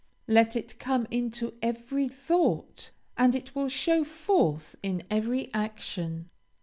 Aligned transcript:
Let 0.27 0.55
it 0.55 0.79
come 0.79 1.05
into 1.11 1.53
every 1.61 2.09
thought, 2.09 2.89
and 3.19 3.35
it 3.35 3.53
will 3.53 3.69
show 3.69 4.03
forth 4.03 4.75
in 4.81 5.03
every 5.11 5.53
action. 5.53 6.27